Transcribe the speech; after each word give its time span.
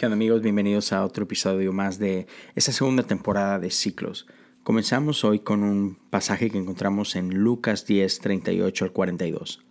¿Qué 0.00 0.06
onda 0.06 0.14
amigos? 0.14 0.40
Bienvenidos 0.40 0.94
a 0.94 1.04
otro 1.04 1.24
episodio 1.24 1.74
más 1.74 1.98
de 1.98 2.26
esta 2.54 2.72
segunda 2.72 3.02
temporada 3.02 3.58
de 3.58 3.70
Ciclos. 3.70 4.26
Comenzamos 4.62 5.24
hoy 5.24 5.40
con 5.40 5.62
un 5.62 5.98
pasaje 6.08 6.48
que 6.48 6.56
encontramos 6.56 7.16
en 7.16 7.34
Lucas 7.34 7.84
10, 7.84 8.20
38 8.20 8.86
al 8.86 8.92
42. 8.92 9.62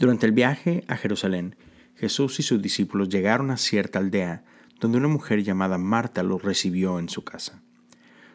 Durante 0.00 0.26
el 0.26 0.32
viaje 0.32 0.82
a 0.88 0.96
Jerusalén, 0.96 1.54
Jesús 1.94 2.40
y 2.40 2.42
sus 2.42 2.60
discípulos 2.60 3.10
llegaron 3.10 3.52
a 3.52 3.58
cierta 3.58 4.00
aldea 4.00 4.42
donde 4.80 4.98
una 4.98 5.06
mujer 5.06 5.44
llamada 5.44 5.78
Marta 5.78 6.24
los 6.24 6.42
recibió 6.42 6.98
en 6.98 7.08
su 7.08 7.22
casa. 7.22 7.62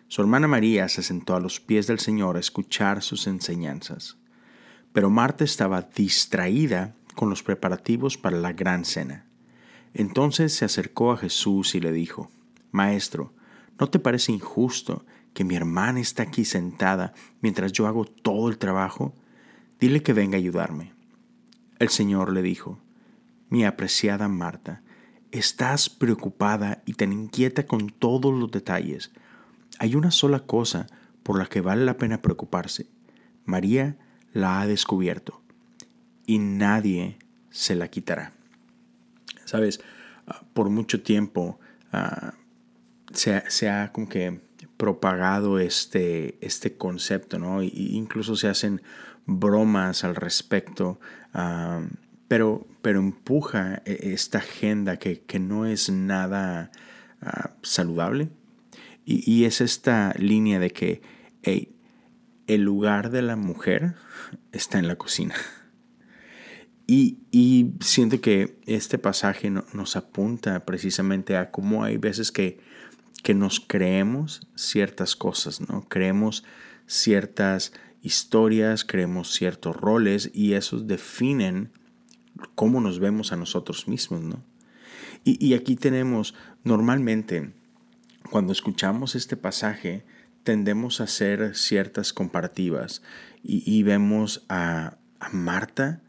Su 0.08 0.22
hermana 0.22 0.48
María 0.48 0.88
se 0.88 1.04
sentó 1.04 1.36
a 1.36 1.42
los 1.42 1.60
pies 1.60 1.86
del 1.86 2.00
Señor 2.00 2.38
a 2.38 2.40
escuchar 2.40 3.02
sus 3.02 3.28
enseñanzas. 3.28 4.16
Pero 4.94 5.10
Marta 5.10 5.44
estaba 5.44 5.82
distraída 5.82 6.96
con 7.14 7.30
los 7.30 7.44
preparativos 7.44 8.18
para 8.18 8.38
la 8.38 8.54
gran 8.54 8.86
cena. 8.86 9.26
Entonces 9.94 10.54
se 10.54 10.66
acercó 10.66 11.12
a 11.12 11.18
Jesús 11.18 11.76
y 11.76 11.80
le 11.80 11.92
dijo, 11.92 12.32
Maestro, 12.72 13.34
¿no 13.80 13.90
te 13.90 14.00
parece 14.00 14.32
injusto 14.32 15.06
que 15.34 15.44
mi 15.44 15.56
hermana 15.56 16.00
está 16.00 16.24
aquí 16.24 16.46
sentada 16.46 17.14
mientras 17.42 17.72
yo 17.72 17.88
hago 17.88 18.06
todo 18.06 18.50
el 18.50 18.58
trabajo? 18.58 19.14
Dile 19.80 20.02
que 20.02 20.14
venga 20.14 20.36
a 20.36 20.40
ayudarme. 20.40 20.94
El 21.80 21.90
Señor 21.90 22.32
le 22.32 22.42
dijo, 22.42 22.80
Mi 23.50 23.66
apreciada 23.66 24.28
Marta, 24.28 24.82
estás 25.32 25.90
preocupada 25.90 26.82
y 26.86 26.94
tan 26.94 27.12
inquieta 27.12 27.66
con 27.66 27.90
todos 27.90 28.34
los 28.34 28.52
detalles. 28.52 29.12
Hay 29.80 29.96
una 29.96 30.12
sola 30.12 30.40
cosa 30.42 30.88
por 31.24 31.38
la 31.38 31.46
que 31.46 31.62
vale 31.62 31.86
la 31.86 31.98
pena 31.98 32.22
preocuparse. 32.22 32.88
María 33.46 33.98
la 34.32 34.62
ha 34.62 34.68
descubierto 34.68 35.42
y 36.26 36.40
nadie 36.40 37.18
se 37.50 37.76
la 37.76 37.88
quitará. 37.90 38.34
Sabes, 39.46 39.82
ah, 40.28 40.44
por 40.54 40.70
mucho 40.70 41.02
tiempo 41.02 41.60
ah, 41.92 42.34
se, 43.14 43.70
ha 43.70 43.92
como 43.92 44.10
que 44.10 44.42
propagado 44.78 45.60
este, 45.60 46.38
este 46.42 46.76
concepto, 46.78 47.40
¿no? 47.40 47.62
E 47.62 47.72
incluso 47.74 48.36
se 48.36 48.48
hacen 48.48 48.82
bromas 49.26 50.04
al 50.04 50.16
respecto, 50.16 51.00
ah, 51.34 51.82
pero, 52.28 52.68
pero 52.82 53.00
empuja 53.00 53.82
e, 53.86 54.14
esta 54.14 54.40
agenda 54.40 54.98
que, 54.98 55.40
no 55.40 55.66
es 55.66 55.90
nada 55.90 56.72
saludable. 57.62 58.30
Y, 59.06 59.30
y, 59.32 59.46
es 59.46 59.62
esta 59.62 60.14
línea 60.18 60.60
de 60.60 60.72
que 60.72 61.02
el 62.48 62.62
lugar 62.62 63.12
de 63.12 63.22
la 63.22 63.36
mujer 63.36 63.96
está 64.52 64.80
en 64.80 64.88
la 64.88 64.96
cocina. 64.96 65.36
Y, 66.86 67.20
siento 67.80 68.20
que 68.20 68.60
este 68.66 68.98
pasaje 68.98 69.50
nos 69.50 69.96
apunta 69.96 70.66
precisamente 70.66 71.38
a 71.38 71.50
cómo 71.50 71.84
hay 71.84 71.98
veces 71.98 72.32
que, 72.32 72.60
que 73.24 73.34
nos 73.34 73.60
creemos 73.60 74.48
ciertas 74.56 75.16
cosas, 75.16 75.62
¿no? 75.62 75.88
Creemos 75.88 76.44
ciertas 76.86 77.74
historias, 78.02 78.84
creemos 78.84 79.32
ciertos 79.32 79.76
roles 79.76 80.30
y 80.34 80.54
esos 80.54 80.88
definen 80.88 81.72
cómo 82.56 82.82
nos 82.82 83.00
vemos 83.00 83.32
a 83.32 83.38
nosotros 83.38 83.88
mismos, 83.88 84.22
¿no? 84.22 84.44
Y, 85.26 85.54
aquí 85.54 85.78
tenemos, 85.78 86.36
normalmente, 86.66 87.54
cuando 88.30 88.52
escuchamos 88.52 89.16
este 89.16 89.38
pasaje, 89.38 90.04
tendemos 90.44 91.00
a 91.00 91.06
hacer 91.06 91.56
ciertas 91.56 92.12
comparativas 92.12 93.02
y, 93.42 93.82
vemos 93.84 94.46
a, 94.50 94.98
a 95.22 95.30
Marta, 95.30 96.03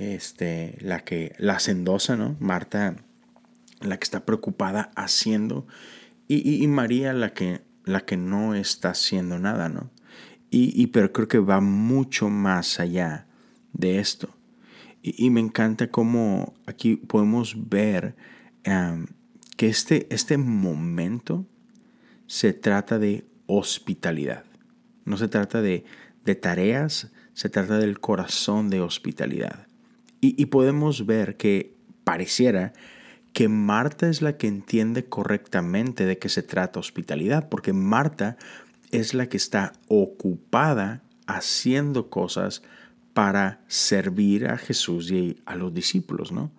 este, 0.00 0.78
la 0.80 1.00
que 1.04 1.34
la 1.38 1.54
hacendosa, 1.54 2.16
¿no? 2.16 2.34
Marta, 2.40 2.96
la 3.80 3.98
que 3.98 4.04
está 4.04 4.24
preocupada 4.24 4.90
haciendo, 4.96 5.66
y, 6.26 6.64
María, 6.68 7.12
la 7.12 7.34
que, 7.34 7.60
la 7.84 8.02
que 8.02 8.16
no 8.16 8.54
está 8.54 8.90
haciendo 8.90 9.38
nada, 9.40 9.68
¿no? 9.68 9.90
Y, 10.48 10.86
pero 10.88 11.12
creo 11.12 11.28
que 11.28 11.38
va 11.38 11.60
mucho 11.60 12.28
más 12.28 12.80
allá 12.80 13.26
de 13.72 13.98
esto. 13.98 14.36
Y, 15.02 15.30
me 15.30 15.40
encanta 15.40 15.90
cómo 15.90 16.54
aquí 16.66 16.96
podemos 16.96 17.68
ver 17.68 18.14
que 19.56 19.68
este, 19.68 20.06
este 20.10 20.38
momento 20.38 21.46
se 22.26 22.52
trata 22.52 22.98
de 22.98 23.26
hospitalidad. 23.46 24.44
No 25.04 25.16
se 25.16 25.26
trata 25.26 25.62
de, 25.62 25.84
de 26.24 26.34
tareas, 26.36 27.10
se 27.34 27.48
trata 27.48 27.78
del 27.78 27.98
corazón 27.98 28.70
de 28.70 28.80
hospitalidad. 28.80 29.66
Y, 30.22 30.46
podemos 30.46 31.06
ver 31.06 31.36
que 31.36 31.74
pareciera 32.04 32.74
que 33.32 33.48
Marta 33.48 34.08
es 34.08 34.20
la 34.20 34.36
que 34.36 34.48
entiende 34.48 35.06
correctamente 35.06 36.04
de 36.04 36.18
qué 36.18 36.28
se 36.28 36.42
trata 36.42 36.80
hospitalidad, 36.80 37.48
porque 37.48 37.72
Marta 37.72 38.36
es 38.90 39.14
la 39.14 39.28
que 39.28 39.38
está 39.38 39.72
ocupada 39.88 41.02
haciendo 41.26 42.10
cosas 42.10 42.62
para 43.14 43.60
servir 43.66 44.46
a 44.46 44.58
Jesús 44.58 45.10
y 45.10 45.40
a 45.46 45.54
los 45.54 45.72
discípulos, 45.72 46.32
¿no? 46.32 46.50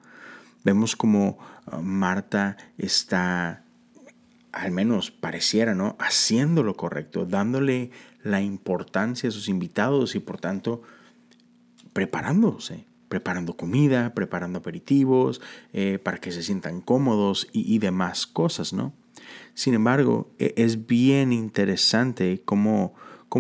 Vemos 0.63 0.95
como 0.95 1.37
uh, 1.71 1.81
Marta 1.81 2.57
está, 2.77 3.63
al 4.51 4.71
menos 4.71 5.11
pareciera, 5.11 5.75
¿no? 5.75 5.95
Haciendo 5.99 6.63
lo 6.63 6.75
correcto, 6.75 7.25
dándole 7.25 7.91
la 8.23 8.41
importancia 8.41 9.29
a 9.29 9.31
sus 9.31 9.49
invitados 9.49 10.15
y 10.15 10.19
por 10.19 10.39
tanto 10.39 10.81
preparándose 11.93 12.85
preparando 13.11 13.57
comida, 13.57 14.13
preparando 14.13 14.59
aperitivos, 14.59 15.41
eh, 15.73 15.99
para 16.01 16.19
que 16.19 16.31
se 16.31 16.41
sientan 16.41 16.79
cómodos 16.79 17.45
y, 17.51 17.77
demás 17.79 18.25
cosas, 18.25 18.71
¿no? 18.71 18.93
Sin 19.53 19.73
embargo, 19.73 20.33
e, 20.39 20.53
es 20.55 20.87
bien 20.87 21.33
interesante 21.33 22.41
cómo, 22.45 22.95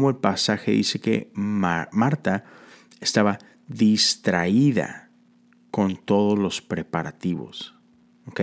el 0.09 0.17
pasaje 0.17 0.71
dice 0.71 0.99
que 0.99 1.31
Marta 1.35 2.43
estaba 2.99 3.39
distraída 3.67 5.09
con 5.71 5.95
todos 5.95 6.37
los 6.37 6.61
preparativos, 6.61 7.73
¿ok? 8.27 8.41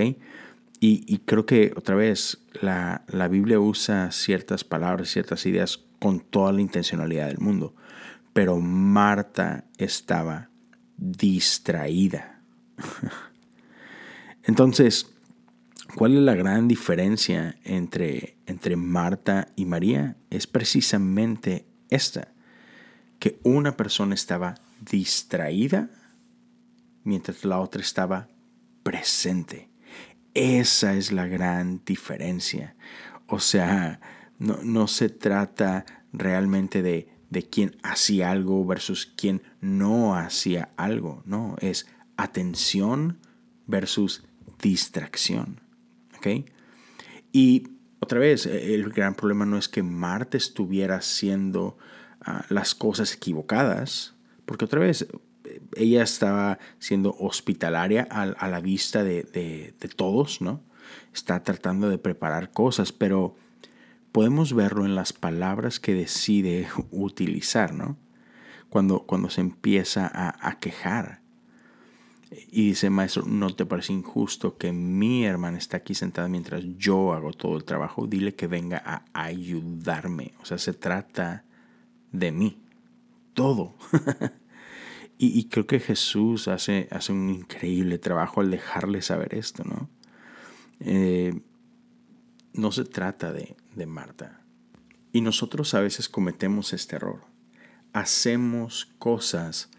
Y, 0.80 1.18
creo 1.26 1.44
que 1.44 1.74
otra 1.76 1.94
vez 1.94 2.38
la, 2.62 3.04
la 3.06 3.28
Biblia 3.28 3.60
usa 3.60 4.12
ciertas 4.12 4.64
palabras, 4.64 5.10
ciertas 5.10 5.44
ideas 5.44 5.84
con 5.98 6.20
toda 6.20 6.52
la 6.52 6.62
intencionalidad 6.62 7.26
del 7.26 7.38
mundo, 7.38 7.74
pero 8.32 8.58
Marta 8.60 9.66
estaba 9.76 10.48
distraída. 10.98 12.42
Entonces, 14.42 15.14
¿cuál 15.94 16.16
es 16.16 16.22
la 16.22 16.34
gran 16.34 16.68
diferencia 16.68 17.58
entre, 17.64 18.36
entre 18.46 18.76
Marta 18.76 19.48
y 19.56 19.64
María? 19.64 20.16
Es 20.30 20.46
precisamente 20.46 21.66
esta, 21.88 22.32
que 23.18 23.38
una 23.44 23.76
persona 23.76 24.14
estaba 24.14 24.56
distraída 24.80 25.90
mientras 27.04 27.44
la 27.44 27.58
otra 27.58 27.80
estaba 27.80 28.28
presente. 28.82 29.70
Esa 30.34 30.94
es 30.94 31.10
la 31.10 31.26
gran 31.26 31.82
diferencia. 31.84 32.76
O 33.26 33.40
sea, 33.40 34.00
no, 34.38 34.58
no 34.62 34.86
se 34.86 35.08
trata 35.08 35.84
realmente 36.12 36.82
de 36.82 37.17
de 37.30 37.42
quién 37.42 37.76
hacía 37.82 38.30
algo 38.30 38.64
versus 38.64 39.06
quién 39.16 39.42
no 39.60 40.14
hacía 40.14 40.70
algo. 40.76 41.22
No, 41.26 41.56
es 41.60 41.86
atención 42.16 43.18
versus 43.66 44.24
distracción. 44.60 45.60
¿Ok? 46.16 46.50
Y 47.32 47.68
otra 48.00 48.18
vez, 48.18 48.46
el 48.46 48.90
gran 48.90 49.14
problema 49.14 49.44
no 49.44 49.58
es 49.58 49.68
que 49.68 49.82
Marta 49.82 50.36
estuviera 50.36 50.96
haciendo 50.96 51.76
ah, 52.20 52.44
las 52.48 52.74
cosas 52.74 53.14
equivocadas, 53.14 54.14
porque 54.44 54.64
otra 54.64 54.80
vez 54.80 55.06
ella 55.76 56.02
estaba 56.02 56.58
siendo 56.78 57.16
hospitalaria 57.18 58.02
a, 58.10 58.48
la 58.48 58.60
vista 58.60 59.02
de, 59.04 59.22
de, 59.24 59.88
todos, 59.88 60.40
¿no? 60.40 60.62
Está 61.12 61.42
tratando 61.42 61.88
de 61.88 61.98
preparar 61.98 62.50
cosas, 62.50 62.92
pero 62.92 63.34
podemos 64.18 64.52
verlo 64.52 64.84
en 64.84 64.96
las 64.96 65.12
palabras 65.12 65.78
que 65.78 65.94
decide 65.94 66.66
utilizar, 66.90 67.72
¿no? 67.72 67.96
Cuando, 68.68 69.06
cuando 69.06 69.30
se 69.30 69.40
empieza 69.40 70.10
a, 70.12 70.58
quejar. 70.58 71.20
Y 72.50 72.70
dice, 72.70 72.90
maestro, 72.90 73.22
¿no 73.26 73.54
te 73.54 73.64
parece 73.64 73.92
injusto 73.92 74.58
que 74.58 74.72
mi 74.72 75.24
hermana 75.24 75.56
está 75.56 75.76
aquí 75.76 75.94
sentada 75.94 76.26
mientras 76.26 76.64
yo 76.78 77.12
hago 77.12 77.32
todo 77.32 77.56
el 77.56 77.62
trabajo? 77.62 78.08
Dile 78.08 78.34
que 78.34 78.48
venga 78.48 78.82
a 78.84 79.04
ayudarme. 79.12 80.32
O 80.42 80.44
sea, 80.44 80.58
se 80.58 80.72
trata 80.72 81.44
de 82.10 82.32
mí. 82.32 82.60
Todo. 83.34 83.76
y, 85.16 85.44
creo 85.44 85.68
que 85.68 85.78
Jesús 85.78 86.48
hace, 86.48 86.88
hace 86.90 87.12
un 87.12 87.30
increíble 87.30 87.98
trabajo 87.98 88.40
al 88.40 88.50
dejarle 88.50 89.00
saber 89.00 89.36
esto, 89.36 89.62
¿no? 89.62 89.88
Eh, 90.80 91.40
no 92.52 92.72
se 92.72 92.84
trata 92.84 93.32
de, 93.32 93.56
de 93.74 93.86
Marta. 93.86 94.42
Y 95.12 95.20
nosotros 95.20 95.74
a 95.74 95.80
veces 95.80 96.08
cometemos 96.08 96.72
este 96.72 96.96
error. 96.96 97.24
Hacemos 97.92 98.86
cosas 98.98 99.70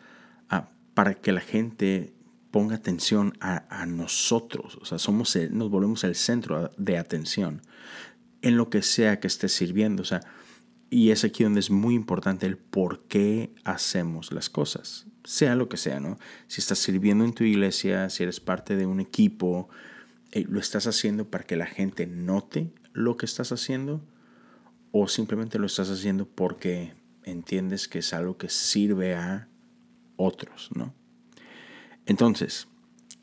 ah, 0.49 0.69
para 0.93 1.13
que 1.15 1.31
la 1.31 1.41
gente 1.41 2.13
ponga 2.51 2.75
atención 2.75 3.33
a, 3.39 3.85
nosotros. 3.85 4.77
O 4.81 4.85
sea, 4.85 4.97
somos 4.97 5.37
nos 5.51 5.69
volvemos 5.69 6.03
el 6.03 6.15
centro 6.15 6.71
de 6.77 6.97
atención 6.97 7.61
en 8.41 8.57
lo 8.57 8.69
que 8.69 8.81
sea 8.81 9.19
que 9.19 9.27
esté 9.27 9.49
sirviendo. 9.49 10.01
O 10.01 10.05
sea, 10.05 10.21
y 10.89 11.11
es 11.11 11.23
aquí 11.23 11.43
donde 11.43 11.59
es 11.59 11.69
muy 11.69 11.93
importante 11.93 12.47
el 12.47 12.57
por 12.57 13.03
qué 13.03 13.53
hacemos 13.63 14.31
las 14.31 14.49
cosas, 14.49 15.05
sea 15.23 15.55
lo 15.55 15.69
que 15.69 15.77
sea, 15.77 15.99
¿no? 15.99 16.17
Si 16.47 16.61
estás 16.61 16.79
sirviendo 16.79 17.23
en 17.23 17.33
tu 17.33 17.43
iglesia, 17.43 18.09
si 18.09 18.23
eres 18.23 18.39
parte 18.39 18.75
de 18.75 18.87
un 18.87 18.99
equipo, 18.99 19.69
¿lo 20.31 20.59
estás 20.59 20.87
haciendo 20.87 21.29
para 21.29 21.43
que 21.43 21.55
la 21.55 21.65
gente 21.65 22.07
note 22.07 22.71
lo 22.93 23.17
que 23.17 23.25
estás 23.25 23.51
haciendo? 23.51 24.01
¿O 24.91 25.07
simplemente 25.07 25.59
lo 25.59 25.65
estás 25.65 25.89
haciendo 25.89 26.27
porque 26.27 26.93
entiendes 27.23 27.87
que 27.87 27.99
es 27.99 28.13
algo 28.13 28.37
que 28.37 28.49
sirve 28.49 29.15
a 29.15 29.47
otros, 30.15 30.69
¿no? 30.75 30.93
Entonces, 32.05 32.67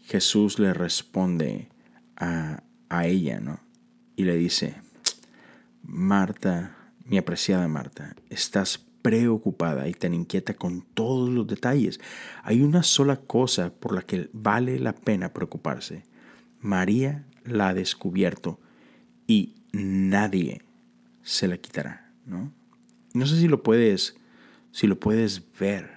Jesús 0.04 0.58
le 0.58 0.72
responde 0.72 1.68
a, 2.16 2.62
a 2.88 3.06
ella, 3.06 3.40
¿no? 3.40 3.60
Y 4.14 4.24
le 4.24 4.36
dice, 4.36 4.76
Marta, 5.82 6.76
mi 7.04 7.18
apreciada 7.18 7.68
Marta, 7.68 8.16
estás 8.30 8.78
preocupada 9.02 9.86
y 9.86 9.94
tan 9.94 10.14
inquieta 10.14 10.54
con 10.54 10.82
todos 10.82 11.30
los 11.30 11.46
detalles. 11.46 12.00
Hay 12.42 12.62
una 12.62 12.82
sola 12.82 13.20
cosa 13.20 13.72
por 13.72 13.94
la 13.94 14.02
que 14.02 14.28
vale 14.32 14.80
la 14.80 14.94
pena 14.94 15.32
preocuparse. 15.32 16.02
María 16.66 17.24
la 17.44 17.68
ha 17.68 17.74
descubierto 17.74 18.60
y 19.26 19.54
nadie 19.72 20.62
se 21.22 21.48
la 21.48 21.58
quitará, 21.58 22.12
¿no? 22.26 22.52
No 23.14 23.26
sé 23.26 23.38
si 23.38 23.48
lo 23.48 23.62
puedes 23.62 24.16
si 24.72 24.86
lo 24.86 25.00
puedes 25.00 25.42
ver, 25.58 25.88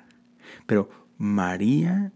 pero 0.66 0.90
María 1.18 2.14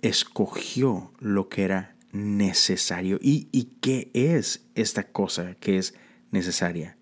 escogió 0.00 1.12
lo 1.20 1.48
que 1.48 1.62
era 1.62 1.94
necesario. 2.10 3.20
¿Y, 3.22 3.44
qué 3.80 4.10
es 4.12 4.66
esta 4.74 5.04
cosa 5.04 5.54
que 5.60 5.78
es 5.78 5.94
necesaria? 6.32 6.96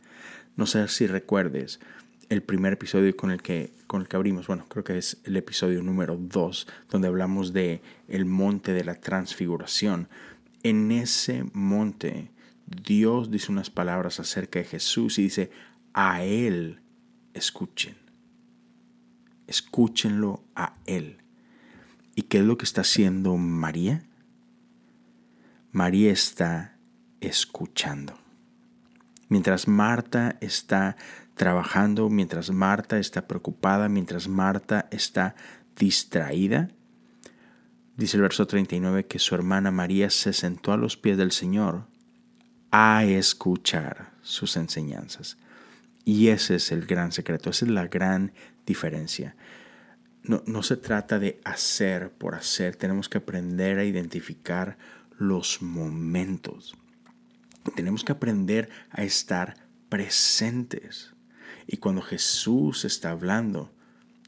No 0.57 0.67
sé 0.67 0.87
si 0.89 1.07
recuerdes 1.07 1.81
el 2.29 2.43
primer 2.43 2.75
episodio 2.75 3.17
con 3.17 3.31
el 3.31 3.41
que, 3.41 3.73
con 3.87 4.03
el 4.03 4.09
que 4.09 4.17
abrimos, 4.17 4.47
bueno, 4.47 4.67
creo 4.69 4.85
que 4.85 4.99
es 4.99 5.17
el 5.25 5.39
episodio 5.39 5.83
número 5.83 6.19
2, 6.19 6.67
donde 6.91 7.09
hablamos 7.09 7.55
de 7.55 7.81
el 8.09 8.27
monte 8.27 8.75
de 8.75 8.85
la 8.85 8.97
transfiguración. 8.97 10.09
En 10.63 10.93
ese 10.93 11.45
monte, 11.53 12.31
Dios 12.67 13.31
dice 13.31 13.51
unas 13.51 13.71
palabras 13.71 14.21
acerca 14.21 14.59
de 14.59 14.65
Jesús 14.65 15.19
y 15.19 15.23
dice, 15.23 15.51
a 15.95 16.23
Él 16.23 16.81
escuchen. 17.35 17.97
Escúchenlo 19.47 20.45
a 20.55 20.75
Él. 20.87 21.19
¿Y 22.15 22.23
qué 22.23 22.39
es 22.39 22.45
lo 22.45 22.59
que 22.59 22.65
está 22.65 22.83
haciendo 22.83 23.37
María? 23.37 24.05
María 25.73 26.13
está 26.13 26.77
escuchando. 27.21 28.19
Mientras 29.29 29.69
Marta 29.69 30.37
está 30.41 30.97
trabajando, 31.35 32.11
mientras 32.11 32.51
Marta 32.51 32.99
está 32.99 33.27
preocupada, 33.27 33.89
mientras 33.89 34.29
Marta 34.29 34.89
está 34.91 35.37
distraída, 35.77 36.71
dice 38.01 38.17
el 38.17 38.23
verso 38.23 38.47
39 38.47 39.05
que 39.05 39.19
su 39.19 39.35
hermana 39.35 39.71
María 39.71 40.09
se 40.09 40.33
sentó 40.33 40.73
a 40.73 40.79
los 40.79 40.97
pies 40.97 41.19
del 41.19 41.33
Señor 41.33 41.85
a 42.71 43.05
escuchar 43.05 44.13
sus 44.23 44.57
enseñanzas. 44.57 45.37
Y 46.07 46.29
ese 46.29 46.55
es 46.55 46.73
el 46.73 46.87
gran 46.87 47.13
secreto, 47.13 47.51
esa 47.51 47.67
es 47.67 47.71
la 47.71 47.89
gran 47.89 48.33
diferencia. 48.65 49.37
No, 50.23 50.43
no, 50.47 50.63
se 50.63 50.79
trata 50.79 51.19
de 51.19 51.43
hacer 51.45 52.11
por 52.11 52.35
hacer, 52.35 52.75
tenemos 52.75 53.11
que 53.11 53.19
aprender 53.19 53.79
a 53.79 53.85
identificar 53.85 54.79
los 55.19 55.61
momentos. 55.61 56.75
Tenemos 57.77 58.03
que 58.03 58.13
aprender 58.13 58.71
a 58.91 59.03
estar 59.03 59.57
presentes. 59.91 61.13
Y 61.67 61.77
cuando 61.77 62.01
Jesús 62.01 62.87
está 62.87 63.11
hablando, 63.11 63.71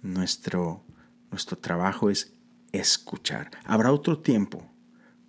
nuestro, 0.02 0.84
nuestro 1.30 1.56
trabajo 1.56 2.10
es 2.10 2.34
escuchar. 2.72 3.50
Habrá 3.64 3.92
otro 3.92 4.18
tiempo 4.18 4.70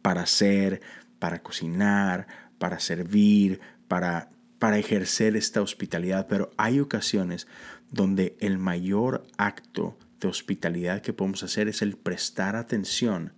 para 0.01 0.21
hacer, 0.23 0.81
para 1.19 1.41
cocinar, 1.41 2.27
para 2.57 2.79
servir, 2.79 3.59
para, 3.87 4.29
para 4.59 4.77
ejercer 4.77 5.35
esta 5.35 5.61
hospitalidad, 5.61 6.27
pero 6.27 6.51
hay 6.57 6.79
ocasiones 6.79 7.47
donde 7.91 8.35
el 8.39 8.57
mayor 8.57 9.25
acto 9.37 9.97
de 10.19 10.27
hospitalidad 10.27 11.01
que 11.01 11.13
podemos 11.13 11.43
hacer 11.43 11.67
es 11.67 11.81
el 11.81 11.95
prestar 11.97 12.55
atención 12.55 13.33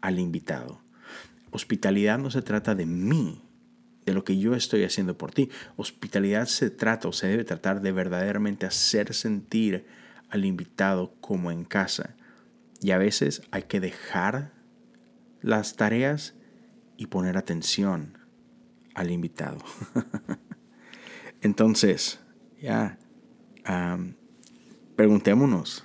al 0.00 0.18
invitado. 0.18 0.80
Hospitalidad 1.50 2.18
no 2.18 2.30
se 2.30 2.42
trata 2.42 2.74
de 2.74 2.86
mí, 2.86 3.42
de 4.06 4.14
lo 4.14 4.24
que 4.24 4.38
yo 4.38 4.54
estoy 4.54 4.84
haciendo 4.84 5.18
por 5.18 5.32
ti. 5.32 5.50
Hospitalidad 5.76 6.46
se 6.46 6.70
trata 6.70 7.08
o 7.08 7.12
se 7.12 7.26
debe 7.26 7.44
tratar 7.44 7.80
de 7.80 7.92
verdaderamente 7.92 8.66
hacer 8.66 9.14
sentir 9.14 9.86
al 10.30 10.44
invitado 10.44 11.14
como 11.20 11.50
en 11.50 11.64
casa. 11.64 12.14
Y 12.80 12.92
a 12.92 12.98
veces 12.98 13.42
hay 13.50 13.64
que 13.64 13.80
dejar 13.80 14.52
las 15.40 15.76
tareas 15.76 16.34
y 16.96 17.06
poner 17.06 17.36
atención 17.36 18.18
al 18.94 19.10
invitado. 19.10 19.58
Entonces, 21.40 22.20
ya, 22.60 22.98
preguntémonos, 24.96 25.84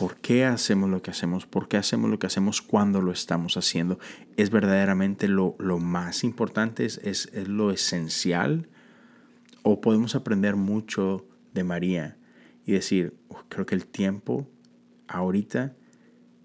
¿Por 0.00 0.16
qué 0.16 0.46
hacemos 0.46 0.88
lo 0.88 1.02
que 1.02 1.10
hacemos? 1.10 1.44
¿Por 1.44 1.68
qué 1.68 1.76
hacemos 1.76 2.10
lo 2.10 2.18
que 2.18 2.26
hacemos 2.26 2.62
cuando 2.62 3.02
lo 3.02 3.12
estamos 3.12 3.58
haciendo? 3.58 3.98
¿Es 4.38 4.48
verdaderamente 4.48 5.28
lo, 5.28 5.58
más 5.78 6.24
importante? 6.24 6.86
¿Es, 6.86 6.96
¿Es, 7.04 7.28
lo 7.46 7.70
esencial? 7.70 8.70
¿O 9.62 9.82
podemos 9.82 10.14
aprender 10.14 10.56
mucho 10.56 11.28
de 11.52 11.64
María 11.64 12.16
y 12.64 12.72
decir, 12.72 13.20
creo 13.50 13.66
que 13.66 13.74
el 13.74 13.84
tiempo 13.84 14.48
ahorita 15.06 15.76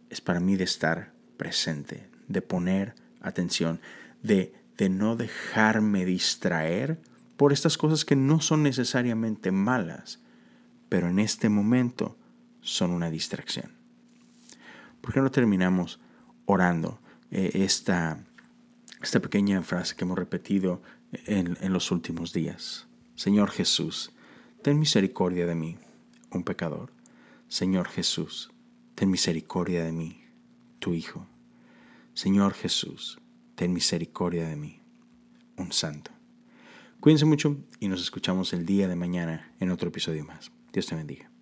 es 0.09 0.21
para 0.21 0.39
mí 0.39 0.55
de 0.55 0.63
estar 0.63 1.13
presente, 1.37 2.07
de 2.27 2.41
poner 2.41 2.95
atención, 3.21 3.79
de, 4.23 4.53
de 4.77 4.89
no 4.89 5.15
dejarme 5.15 6.05
distraer 6.05 6.99
por 7.37 7.51
estas 7.51 7.77
cosas 7.77 8.05
que 8.05 8.15
no 8.15 8.39
son 8.39 8.63
necesariamente 8.63 9.51
malas, 9.51 10.19
pero 10.89 11.09
en 11.09 11.19
este 11.19 11.49
momento 11.49 12.17
son 12.61 12.91
una 12.91 13.09
distracción. 13.09 13.73
¿Por 15.01 15.13
qué 15.13 15.21
no 15.21 15.31
terminamos 15.31 15.99
orando 16.45 16.99
eh, 17.31 17.51
esta, 17.53 18.19
esta 19.01 19.19
pequeña 19.19 19.61
frase 19.61 19.95
que 19.95 20.03
hemos 20.03 20.17
repetido 20.17 20.81
en, 21.11 21.57
en 21.61 21.73
los 21.73 21.91
últimos 21.91 22.33
días? 22.33 22.87
Señor 23.15 23.51
Jesús, 23.51 24.11
ten 24.61 24.79
misericordia 24.79 25.45
de 25.45 25.55
mí, 25.55 25.77
un 26.31 26.43
pecador. 26.43 26.91
Señor 27.47 27.87
Jesús, 27.87 28.51
ten 28.95 29.11
misericordia 29.11 29.83
de 29.83 29.91
mí, 29.91 30.21
tu 30.79 30.93
Hijo. 30.93 31.27
Señor 32.13 32.53
Jesús, 32.53 33.19
ten 33.55 33.73
misericordia 33.73 34.47
de 34.47 34.55
mí, 34.55 34.79
un 35.57 35.71
santo. 35.73 36.11
Cuídense 37.01 37.25
mucho 37.25 37.57
y 37.79 37.89
nos 37.89 38.01
escuchamos 38.01 38.53
el 38.53 38.65
día 38.65 38.87
de 38.87 38.95
mañana 38.95 39.51
en 39.59 39.69
otro 39.69 39.89
episodio 39.89 40.23
más. 40.23 40.51
Dios 40.71 40.87
te 40.87 40.95
bendiga. 40.95 41.34